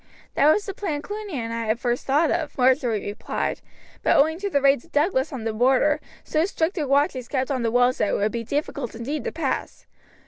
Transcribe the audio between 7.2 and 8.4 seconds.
kept on the walls that it would